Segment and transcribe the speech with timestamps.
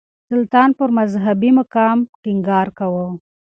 [0.29, 3.05] سلطان پر مذهبي مقام ټينګار کاوه.